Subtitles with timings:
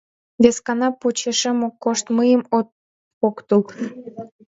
[0.43, 2.67] Вескана почешем от кошт, мыйым от
[3.19, 3.61] поктыл...